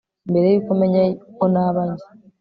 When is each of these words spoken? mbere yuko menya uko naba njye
mbere 0.29 0.47
yuko 0.53 0.71
menya 0.81 1.01
uko 1.31 1.43
naba 1.53 1.81
njye 1.89 2.07